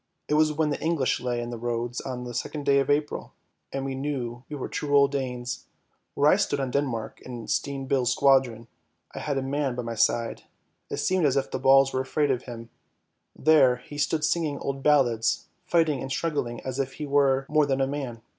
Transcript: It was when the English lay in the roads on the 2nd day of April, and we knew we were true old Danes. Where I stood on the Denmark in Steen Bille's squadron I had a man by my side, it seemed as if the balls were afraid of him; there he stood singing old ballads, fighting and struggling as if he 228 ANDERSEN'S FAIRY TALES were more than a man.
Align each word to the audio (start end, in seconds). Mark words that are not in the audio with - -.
It 0.27 0.33
was 0.33 0.51
when 0.51 0.71
the 0.71 0.81
English 0.81 1.19
lay 1.19 1.39
in 1.39 1.51
the 1.51 1.59
roads 1.59 2.01
on 2.01 2.23
the 2.23 2.31
2nd 2.31 2.63
day 2.63 2.79
of 2.79 2.89
April, 2.89 3.33
and 3.71 3.85
we 3.85 3.93
knew 3.93 4.43
we 4.49 4.55
were 4.55 4.67
true 4.67 4.97
old 4.97 5.11
Danes. 5.11 5.67
Where 6.15 6.31
I 6.31 6.37
stood 6.37 6.59
on 6.59 6.69
the 6.71 6.79
Denmark 6.79 7.21
in 7.21 7.47
Steen 7.47 7.85
Bille's 7.85 8.11
squadron 8.11 8.65
I 9.13 9.19
had 9.19 9.37
a 9.37 9.43
man 9.43 9.75
by 9.75 9.83
my 9.83 9.93
side, 9.93 10.41
it 10.89 10.97
seemed 10.97 11.27
as 11.27 11.37
if 11.37 11.51
the 11.51 11.59
balls 11.59 11.93
were 11.93 12.01
afraid 12.01 12.31
of 12.31 12.45
him; 12.45 12.71
there 13.35 13.75
he 13.75 13.99
stood 13.99 14.23
singing 14.25 14.57
old 14.57 14.81
ballads, 14.81 15.45
fighting 15.67 16.01
and 16.01 16.11
struggling 16.11 16.61
as 16.61 16.79
if 16.79 16.93
he 16.93 17.03
228 17.05 17.05
ANDERSEN'S 17.05 17.05
FAIRY 17.05 17.05
TALES 17.05 17.49
were 17.51 17.53
more 17.53 17.65
than 17.67 17.79
a 17.81 17.85
man. 17.85 18.23